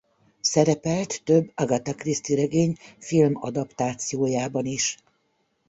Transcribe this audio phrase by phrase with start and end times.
[0.41, 4.97] Szerepelt több Agatha Christie regény filmadaptációjában is.